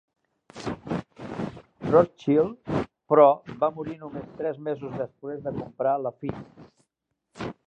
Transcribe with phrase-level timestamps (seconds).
[1.95, 2.73] Rothschild,
[3.13, 3.27] però,
[3.65, 7.51] va morir només tres mesos després de comprar Lafite.